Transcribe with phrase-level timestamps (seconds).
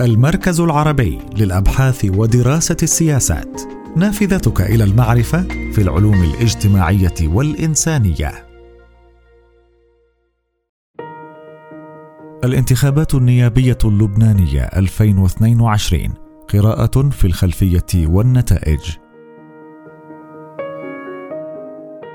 [0.00, 3.60] المركز العربي للأبحاث ودراسة السياسات.
[3.96, 5.42] نافذتك إلى المعرفة
[5.72, 8.46] في العلوم الاجتماعية والإنسانية.
[12.44, 16.14] الانتخابات النيابية اللبنانية 2022
[16.48, 18.80] قراءة في الخلفية والنتائج.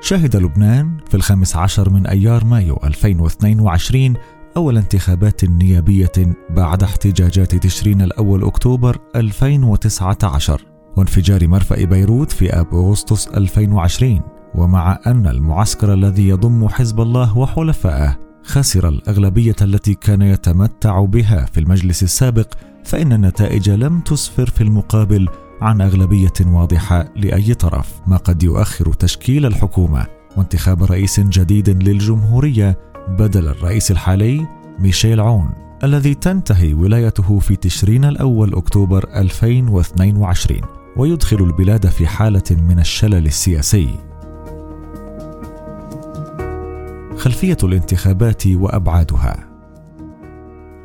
[0.00, 4.14] شهد لبنان في الخامس عشر من أيار مايو 2022
[4.56, 6.12] أول انتخابات نيابية
[6.50, 10.62] بعد احتجاجات تشرين الأول أكتوبر 2019
[10.96, 14.20] وانفجار مرفأ بيروت في آب أغسطس 2020
[14.54, 21.60] ومع أن المعسكر الذي يضم حزب الله وحلفائه خسر الأغلبية التي كان يتمتع بها في
[21.60, 25.28] المجلس السابق فإن النتائج لم تسفر في المقابل
[25.60, 33.48] عن أغلبية واضحة لأي طرف ما قد يؤخر تشكيل الحكومة وانتخاب رئيس جديد للجمهورية بدل
[33.48, 34.46] الرئيس الحالي
[34.78, 35.50] ميشيل عون
[35.84, 40.60] الذي تنتهي ولايته في تشرين الأول أكتوبر 2022
[40.96, 43.88] ويدخل البلاد في حالة من الشلل السياسي.
[47.16, 49.48] خلفية الانتخابات وأبعادها.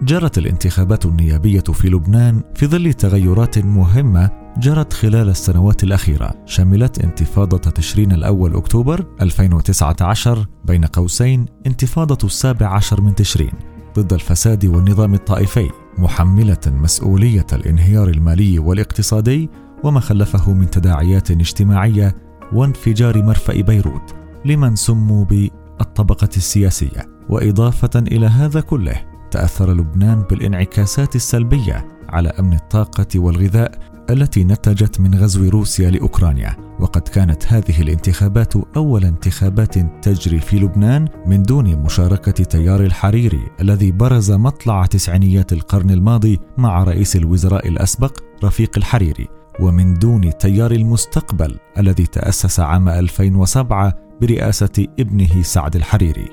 [0.01, 7.57] جرت الانتخابات النيابية في لبنان في ظل تغيرات مهمة جرت خلال السنوات الأخيرة شملت انتفاضة
[7.57, 13.51] تشرين الأول أكتوبر 2019 بين قوسين انتفاضة السابع عشر من تشرين
[13.95, 19.49] ضد الفساد والنظام الطائفي محملة مسؤولية الانهيار المالي والاقتصادي
[19.83, 22.15] وما خلفه من تداعيات اجتماعية
[22.53, 27.17] وانفجار مرفأ بيروت لمن سموا بالطبقة السياسية.
[27.29, 35.15] وإضافة إلى هذا كله تأثر لبنان بالانعكاسات السلبية على أمن الطاقة والغذاء التي نتجت من
[35.15, 42.31] غزو روسيا لأوكرانيا وقد كانت هذه الانتخابات أول انتخابات تجري في لبنان من دون مشاركة
[42.31, 49.27] تيار الحريري الذي برز مطلع تسعينيات القرن الماضي مع رئيس الوزراء الأسبق رفيق الحريري
[49.59, 56.29] ومن دون تيار المستقبل الذي تأسس عام 2007 برئاسة ابنه سعد الحريري.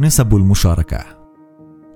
[0.00, 1.19] نسب المشاركة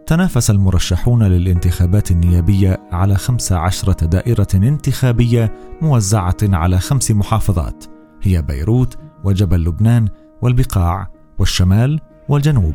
[0.06, 7.84] تنافس المرشحون للانتخابات النيابية على خمس عشرة دائرة انتخابية موزعة على خمس محافظات.
[8.22, 10.09] هي بيروت وجبل لبنان
[10.42, 12.75] والبقاع والشمال والجنوب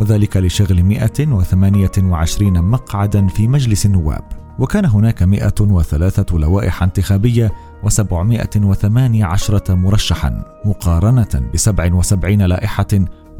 [0.00, 4.24] وذلك لشغل 128 مقعدا في مجلس النواب.
[4.58, 7.52] وكان هناك 103 لوائح انتخابية
[7.84, 12.86] و718 مرشحا مقارنة ب 77 لائحة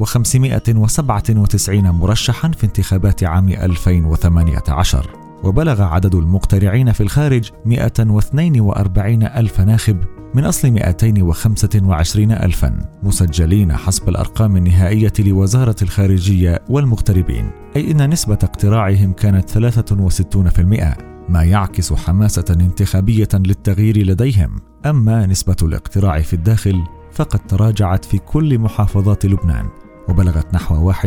[0.02, 5.10] و597 مرشحا في انتخابات عام 2018
[5.44, 10.04] وبلغ عدد المقترعين في الخارج 142 ألف ناخب
[10.34, 19.12] من أصل 225 ألفا مسجلين حسب الأرقام النهائية لوزارة الخارجية والمغتربين أي أن نسبة اقتراعهم
[19.12, 24.56] كانت 63% ما يعكس حماسة انتخابية للتغيير لديهم.
[24.86, 26.82] أما نسبة الاقتراع في الداخل
[27.12, 29.68] فقد تراجعت في كل محافظات لبنان.
[30.08, 30.98] وبلغت نحو 41%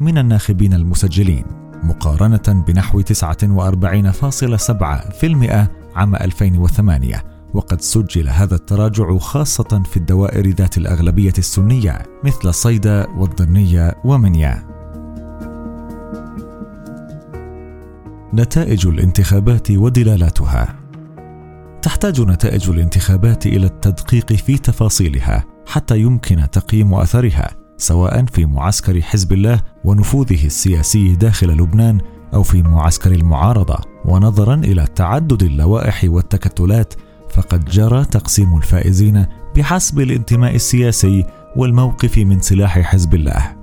[0.00, 1.44] من الناخبين المسجلين
[1.82, 3.04] مقارنة بنحو 49.7%
[5.96, 7.22] عام 2008
[7.54, 14.74] وقد سجل هذا التراجع خاصة في الدوائر ذات الأغلبية السنية مثل صيدا والضنية ومنيا.
[18.34, 20.76] نتائج الانتخابات ودلالاتها
[21.82, 29.32] تحتاج نتائج الانتخابات إلى التدقيق في تفاصيلها حتى يمكن تقييم أثرها سواء في معسكر حزب
[29.32, 32.00] الله ونفوذه السياسي داخل لبنان
[32.34, 33.78] أو في معسكر المعارضة.
[34.04, 36.94] ونظرا إلى تعدد اللوائح والتكتلات
[37.30, 39.26] فقد جرى تقسيم الفائزين
[39.56, 41.24] بحسب الانتماء السياسي
[41.56, 43.56] والموقف من سلاح حزب الله.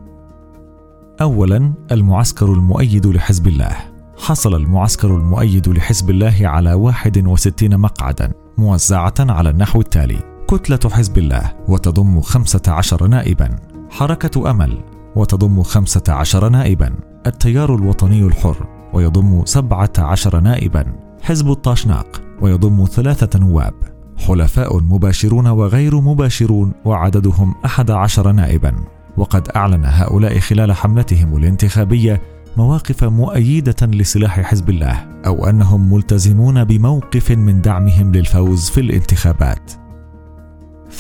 [1.21, 3.77] اولا المعسكر المؤيد لحزب الله.
[4.17, 10.30] حصل المعسكر المؤيد لحزب الله على 61 مقعدا موزعة على النحو التالي.
[10.51, 13.55] كتلة حزب الله وتضم خمسة عشر نائبا.
[13.89, 14.83] حركة أمل
[15.15, 16.93] وتضم خمسة عشر نائبا.
[17.27, 20.85] التيار الوطني الحر ويضم سبعة عشر نائبا.
[21.21, 23.73] حزب الطاشناق ويضم ثلاثة نواب.
[24.17, 28.75] حلفاء مباشرون وغير مباشرون وعددهم أحد عشر نائبا.
[29.17, 32.21] وقد أعلن هؤلاء خلال حملتهم الانتخابية
[32.57, 39.80] مواقف مؤيدة لسلاح حزب الله أو أنهم ملتزمون بموقف من دعمهم للفوز في الانتخابات.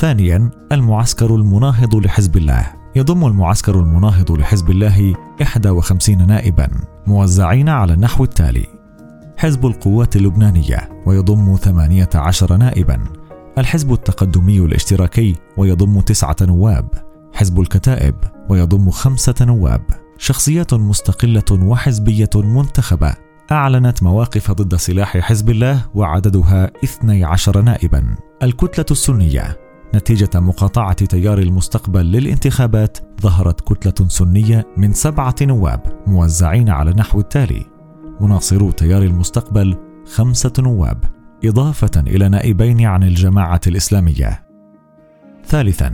[0.01, 2.67] ثانيا المعسكر المناهض لحزب الله.
[2.95, 6.67] يضم المعسكر المناهض لحزب الله 51 نائبا
[7.07, 8.65] موزعين على النحو التالي.
[9.37, 12.99] حزب القوات اللبنانية ويضم 18 نائبا.
[13.57, 16.89] الحزب التقدمي الاشتراكي ويضم تسعة نواب.
[17.33, 18.15] حزب الكتائب
[18.49, 19.81] ويضم خمسة نواب.
[20.17, 23.13] شخصيات مستقلة وحزبية منتخبة.
[23.51, 28.15] أعلنت مواقف ضد سلاح حزب الله وعددها 12 نائبا.
[28.43, 29.60] الكتلة السنية
[29.95, 37.65] نتيجة مقاطعة تيار المستقبل للانتخابات ظهرت كتلة سنية من سبعة نواب موزعين على النحو التالي.
[38.21, 39.77] مناصرو تيار المستقبل
[40.15, 41.03] خمسة نواب
[41.45, 44.43] إضافة إلى نائبين عن الجماعة الإسلامية.
[45.45, 45.93] ثالثا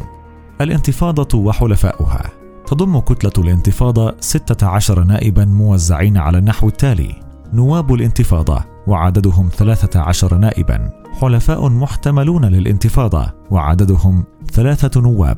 [0.62, 2.32] الانتفاضة وحلفاؤها.
[2.68, 7.16] تضم كتلة الانتفاضة 16 نائبا موزعين على النحو التالي.
[7.54, 10.90] نواب الانتفاضة وعددهم 13 نائبا.
[11.22, 15.38] حلفاء محتملون للانتفاضة وعددهم ثلاثة نواب.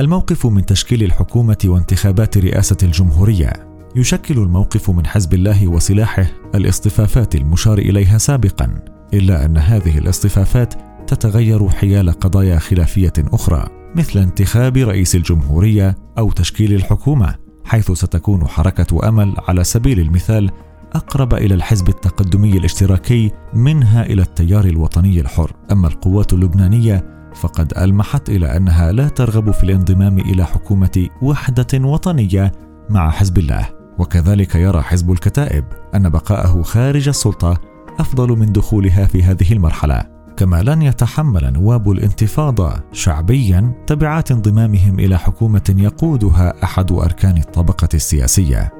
[0.00, 3.52] الموقف من تشكيل الحكومة وانتخابات رئاسة الجمهورية.
[3.96, 8.84] يشكل الموقف من حزب الله وسلاحه الاصطفافات المشار إليها سابقا
[9.14, 10.74] إلا أن هذه الاصطفافات
[11.06, 13.66] تتغير حيال قضايا خلافية أخرى
[13.96, 17.49] مثل انتخاب رئيس الجمهورية أو تشكيل الحكومة.
[17.70, 20.50] حيث ستكون حركة أمل على سبيل المثال
[20.92, 25.52] أقرب إلى الحزب التقدمي الاشتراكي منها إلى التيار الوطني الحر.
[25.72, 32.52] أما القوات اللبنانية فقد ألمحت إلى أنها لا ترغب في الانضمام إلى حكومة وحدة وطنية
[32.88, 33.68] مع حزب الله.
[33.98, 35.64] وكذلك يرى حزب الكتائب
[35.94, 37.60] أن بقاءه خارج السلطة
[37.98, 40.19] أفضل من دخولها في هذه المرحلة.
[40.40, 48.72] كما لن يتحمل نواب الانتفاضة شعبيا تبعات انضمامهم إلى حكومة يقودها أحد أركان الطبقة السياسية.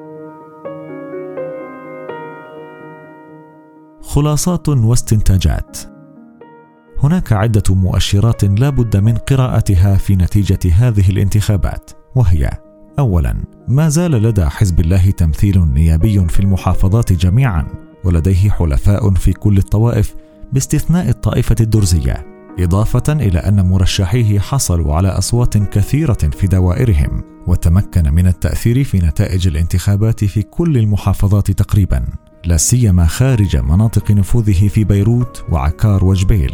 [4.01, 5.77] خلاصات واستنتاجات.
[7.03, 12.49] هناك عدة مؤشرات لا بد من قراءتها في نتيجة هذه الانتخابات وهي
[12.99, 13.35] اولا
[13.67, 17.67] ما زال لدى حزب الله تمثيل نيابي في المحافظات جميعا
[18.03, 20.15] ولديه حلفاء في كل الطوائف
[20.53, 22.25] باستثناء الطائفة الدرزية
[22.59, 29.47] إضافة إلى أن مرشحيه حصلوا على أصوات كثيرة في دوائرهم وتمكن من التأثير في نتائج
[29.47, 32.05] الانتخابات في كل المحافظات تقريبا
[32.45, 36.53] لا سيما خارج مناطق نفوذه في بيروت وعكار وجبيل.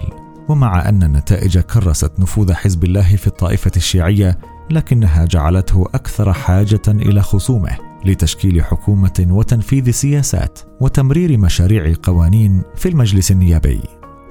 [0.50, 4.38] ومع أن النتائج كرست نفوذ حزب الله في الطائفة الشيعية
[4.72, 7.87] لكنها جعلته أكثر حاجة إلى خصومه.
[8.08, 13.82] لتشكيل حكومة وتنفيذ سياسات وتمرير مشاريع قوانين في المجلس النيابي.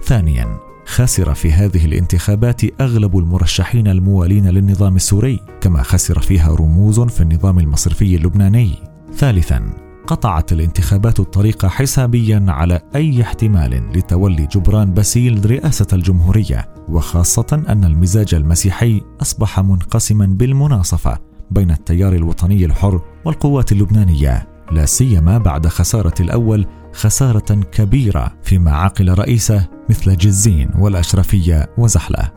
[0.05, 7.21] ثانيا خسر في هذه الانتخابات أغلب المرشحين الموالين للنظام السوري كما خسر فيها رموز في
[7.21, 8.75] النظام المصرفي اللبناني.
[9.15, 17.85] ثالثا قطعت الانتخابات الطريق حسابيا على أي احتمال لتولي جبران باسيل رئاسة الجمهورية وخاصة أن
[17.85, 21.19] المزاج المسيحي أصبح منقسما بالمناصفة.
[21.51, 29.19] بين التيار الوطني الحر والقوات اللبنانية لا سيما بعد خسارة الأول خسارة كبيرة فيما عقل
[29.19, 32.31] رئيسه مثل جزين والأشرفية وزحلة.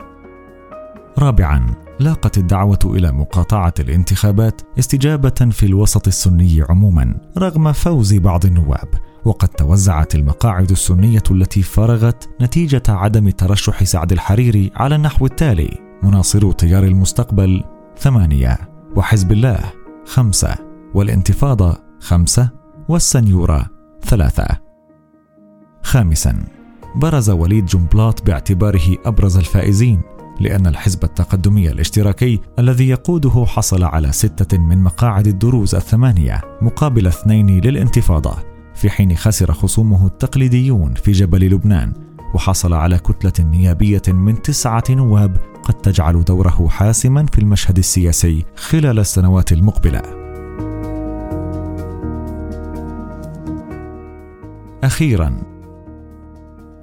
[1.18, 8.88] رابعا لاقت الدعوة إلى مقاطعة الانتخابات استجابة في الوسط السني عموما رغم فوز بعض النواب
[9.24, 16.52] وقد توزعت المقاعد السنية التي فرغت نتيجة عدم ترشح سعد الحريري على النحو التالي مناصرو
[16.52, 17.64] تيار المستقبل
[17.98, 19.72] ثمانية وحزب الله
[20.06, 20.54] خمسة
[20.94, 22.50] والانتفاضة خمسة
[22.88, 23.66] والسنيورة
[24.04, 24.46] ثلاثة.
[25.82, 26.44] خامسا
[26.96, 30.00] برز وليد جنبلاط باعتباره أبرز الفائزين
[30.40, 37.60] لأن الحزب التقدمي الاشتراكي الذي يقوده حصل على ستة من مقاعد الدروز الثمانية مقابل اثنين
[37.60, 38.34] للانتفاضة
[38.74, 41.92] في حين خسر خصومه التقليديون في جبل لبنان.
[42.34, 48.98] وحصل على كتلة نيابية من تسعة نواب قد تجعل دوره حاسما في المشهد السياسي خلال
[48.98, 50.02] السنوات المقبلة.
[54.84, 55.36] أخيرا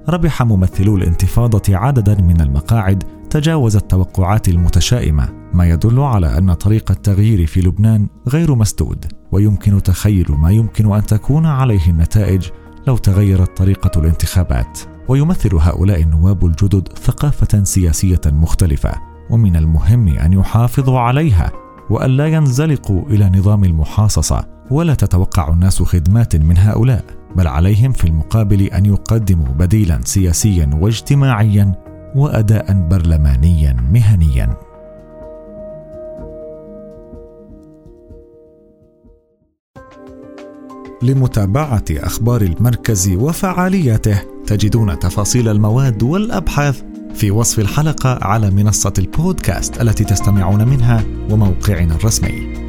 [0.08, 7.46] ربح ممثلو الانتفاضة عددا من المقاعد تجاوز التوقعات المتشائمة ما يدل على أن طريق التغيير
[7.46, 12.48] في لبنان غير مسدود ويمكن تخيل ما يمكن أن تكون عليه النتائج
[12.86, 14.97] لو تغيرت طريقة الانتخابات.
[15.08, 18.94] ويمثل هؤلاء النواب الجدد ثقافة سياسية مختلفة
[19.30, 21.52] ومن المهم أن يحافظوا عليها
[21.90, 27.04] والا ينزلقوا إلى نظام المحاصصة ولا تتوقع الناس خدمات من هؤلاء
[27.36, 31.74] بل عليهم في المقابل أن يقدموا بديلا سياسيا واجتماعيا
[32.14, 34.56] واداء برلمانيا مهنيا.
[41.02, 46.82] لمتابعة أخبار المركز وفعالياته تجدون تفاصيل المواد والأبحاث
[47.14, 52.67] في وصف الحلقة على منصة البودكاست التي تستمعون منها وموقعنا الرسمي.